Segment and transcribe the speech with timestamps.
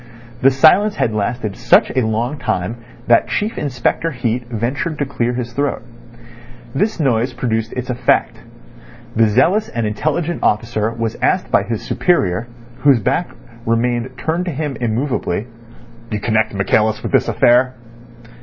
[0.41, 5.33] The silence had lasted such a long time that Chief Inspector Heat ventured to clear
[5.35, 5.83] his throat.
[6.73, 8.39] This noise produced its effect.
[9.15, 12.47] The zealous and intelligent officer was asked by his superior,
[12.79, 13.29] whose back
[13.63, 15.45] remained turned to him immovably:
[16.09, 17.75] "You connect Michaelis with this affair?"